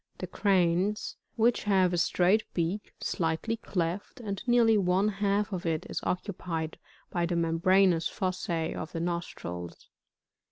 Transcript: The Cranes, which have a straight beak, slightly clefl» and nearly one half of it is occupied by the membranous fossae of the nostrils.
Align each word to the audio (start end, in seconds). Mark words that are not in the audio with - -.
The 0.17 0.25
Cranes, 0.25 1.15
which 1.35 1.65
have 1.65 1.93
a 1.93 1.97
straight 1.99 2.43
beak, 2.55 2.91
slightly 2.99 3.57
clefl» 3.57 4.19
and 4.25 4.41
nearly 4.47 4.75
one 4.75 5.07
half 5.09 5.53
of 5.53 5.63
it 5.63 5.85
is 5.91 5.99
occupied 6.01 6.79
by 7.11 7.27
the 7.27 7.35
membranous 7.35 8.07
fossae 8.07 8.73
of 8.73 8.93
the 8.93 8.99
nostrils. 8.99 9.89